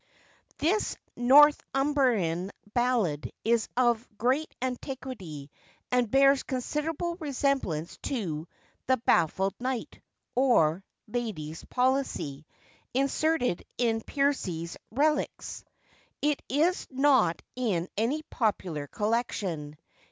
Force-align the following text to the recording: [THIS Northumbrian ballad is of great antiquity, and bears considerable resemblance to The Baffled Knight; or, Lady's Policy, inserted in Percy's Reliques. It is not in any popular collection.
[THIS 0.57 0.97
Northumbrian 1.15 2.49
ballad 2.73 3.31
is 3.45 3.69
of 3.77 4.07
great 4.17 4.51
antiquity, 4.59 5.51
and 5.91 6.09
bears 6.09 6.41
considerable 6.41 7.17
resemblance 7.17 7.97
to 7.97 8.47
The 8.87 8.97
Baffled 8.97 9.53
Knight; 9.59 10.01
or, 10.33 10.83
Lady's 11.07 11.63
Policy, 11.65 12.47
inserted 12.95 13.63
in 13.77 14.01
Percy's 14.01 14.75
Reliques. 14.89 15.63
It 16.19 16.41
is 16.49 16.87
not 16.89 17.39
in 17.55 17.87
any 17.95 18.23
popular 18.23 18.87
collection. 18.87 19.77